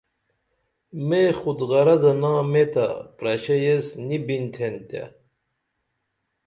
میں 1.07 1.29
خود 1.39 1.59
غرضہ 1.69 2.13
نامے 2.21 2.63
تہ 2.73 2.85
پرشا 3.17 3.55
ایس 3.65 3.87
نی 4.07 4.17
بِنتِھن 4.25 4.75
تے 4.89 5.01